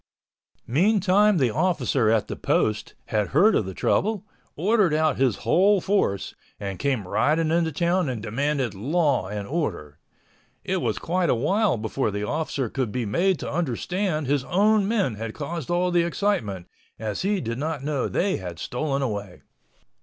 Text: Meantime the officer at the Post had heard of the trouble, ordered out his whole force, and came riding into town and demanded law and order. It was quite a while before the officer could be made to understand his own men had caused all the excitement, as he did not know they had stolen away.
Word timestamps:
Meantime 0.65 1.37
the 1.37 1.51
officer 1.51 2.09
at 2.09 2.27
the 2.27 2.35
Post 2.35 2.95
had 3.09 3.27
heard 3.27 3.53
of 3.53 3.67
the 3.67 3.73
trouble, 3.75 4.25
ordered 4.55 4.95
out 4.95 5.17
his 5.17 5.35
whole 5.45 5.79
force, 5.79 6.33
and 6.59 6.79
came 6.79 7.07
riding 7.07 7.51
into 7.51 7.71
town 7.71 8.09
and 8.09 8.19
demanded 8.23 8.73
law 8.73 9.27
and 9.27 9.47
order. 9.47 9.99
It 10.63 10.77
was 10.77 10.97
quite 10.97 11.29
a 11.29 11.35
while 11.35 11.77
before 11.77 12.09
the 12.09 12.25
officer 12.27 12.67
could 12.67 12.91
be 12.91 13.05
made 13.05 13.37
to 13.41 13.51
understand 13.53 14.25
his 14.25 14.43
own 14.45 14.87
men 14.87 15.13
had 15.17 15.35
caused 15.35 15.69
all 15.69 15.91
the 15.91 16.01
excitement, 16.01 16.65
as 16.97 17.21
he 17.21 17.39
did 17.39 17.59
not 17.59 17.83
know 17.83 18.07
they 18.07 18.37
had 18.37 18.57
stolen 18.57 19.03
away. 19.03 19.43